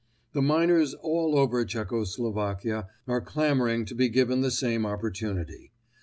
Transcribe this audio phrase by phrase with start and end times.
[0.33, 5.73] The miners all over Czecho Slovakia are clamouring to be given the same opportunity.